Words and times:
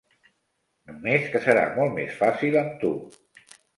Només 0.91 1.29
que 1.33 1.41
serà 1.43 1.65
molt 1.75 1.93
més 1.99 2.17
fàcil 2.23 2.59
amb 2.63 2.77
tu. 2.85 2.95